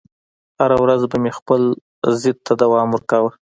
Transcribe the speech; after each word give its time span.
هره 0.59 0.77
ورځ 0.83 1.01
به 1.09 1.17
مې 1.23 1.31
خپل 1.39 1.61
ضد 2.21 2.37
ته 2.45 2.53
دوام 2.61 2.87
ورکاوه 2.91 3.31